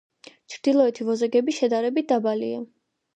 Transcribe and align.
ჩრდილოეთი 0.53 1.05
ვოგეზები 1.09 1.53
შედარებით 1.57 2.09
დაბალია. 2.13 2.63